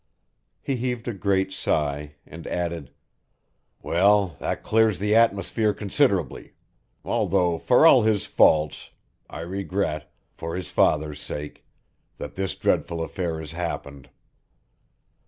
He 0.63 0.77
heaved 0.77 1.07
a 1.07 1.13
great 1.13 1.53
sigh, 1.53 2.15
and 2.25 2.47
added: 2.47 2.89
"Well, 3.83 4.35
that 4.39 4.63
clears 4.63 4.97
the 4.97 5.13
atmosphere 5.13 5.75
considerably, 5.75 6.53
although 7.05 7.59
for 7.59 7.85
all 7.85 8.01
his 8.01 8.25
faults, 8.25 8.89
I 9.29 9.41
regret, 9.41 10.11
for 10.33 10.55
his 10.55 10.71
father's 10.71 11.21
sake, 11.21 11.67
that 12.17 12.33
this 12.33 12.55
dreadful 12.55 13.03
affair 13.03 13.39
has 13.41 13.51
happened. 13.51 14.09